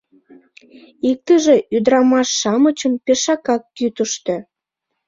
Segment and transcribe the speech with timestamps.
[1.09, 4.35] Иктыже ӱдырамаш-шамычым пешакак кӱтыштӧ.